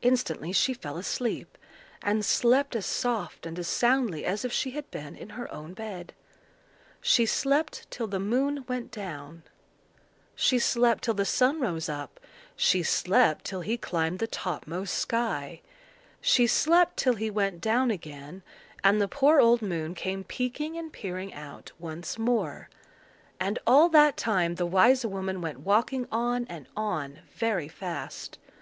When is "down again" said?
17.60-18.40